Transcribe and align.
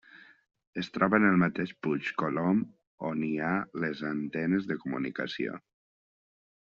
Es 0.83 0.87
troba 0.93 1.17
en 1.21 1.27
el 1.31 1.35
mateix 1.43 1.73
Puig 1.87 2.09
Colom, 2.21 2.63
on 3.11 3.21
hi 3.29 3.31
ha 3.49 3.53
les 3.85 4.05
antenes 4.13 4.67
de 4.73 4.79
comunicació. 4.87 5.61